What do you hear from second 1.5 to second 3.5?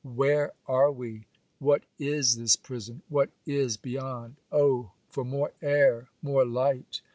What is this prison? What